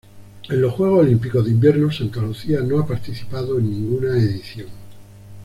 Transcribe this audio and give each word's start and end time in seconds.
En 0.49 0.59
los 0.59 0.73
Juegos 0.73 1.01
Olímpicos 1.01 1.45
de 1.45 1.51
Invierno 1.51 1.91
Santa 1.91 2.21
Lucía 2.21 2.61
no 2.61 2.79
ha 2.79 2.87
participado 2.87 3.59
en 3.59 3.69
ninguna 3.69 4.17
edición. 4.17 4.65